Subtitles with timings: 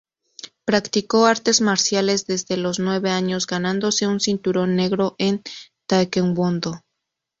[0.65, 5.43] Practicó artes marciales desde los nueve años ganándose un cinturón negro en
[5.85, 6.81] Taekwondo.